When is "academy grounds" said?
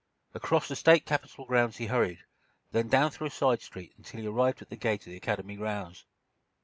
5.17-6.05